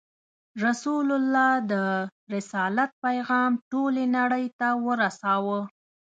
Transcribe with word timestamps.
رسول 0.65 1.07
الله 1.19 1.51
د 1.71 1.73
رسالت 2.33 2.91
پیغام 3.05 3.51
ټولې 3.71 4.05
نړۍ 4.17 4.45
ته 4.59 4.67
ورساوه. 4.85 5.59